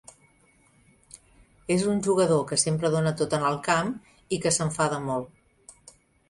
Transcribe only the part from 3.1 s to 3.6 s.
tot en